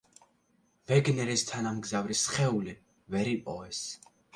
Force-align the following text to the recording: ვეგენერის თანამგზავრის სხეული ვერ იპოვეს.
ვეგენერის 0.93 1.45
თანამგზავრის 1.51 2.27
სხეული 2.31 2.77
ვერ 3.15 3.35
იპოვეს. 3.39 3.89